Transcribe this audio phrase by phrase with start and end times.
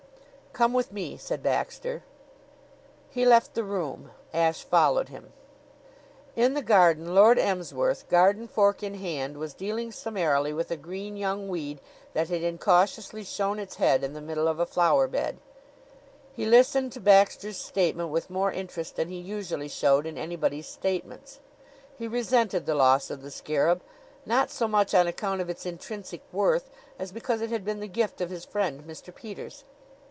[0.53, 2.03] "Come with me," said Baxter.
[3.09, 4.11] He left the room.
[4.33, 5.31] Ashe followed him.
[6.35, 11.15] In the garden Lord Emsworth, garden fork in hand, was dealing summarily with a green
[11.15, 11.79] young weed
[12.11, 15.37] that had incautiously shown its head in the middle of a flower bed.
[16.33, 21.39] He listened to Baxter's statement with more interest than he usually showed in anybody's statements.
[21.97, 23.81] He resented the loss of the scarab,
[24.25, 27.87] not so much on account of its intrinsic worth as because it had been the
[27.87, 29.15] gift of his friend Mr.
[29.15, 29.63] Peters.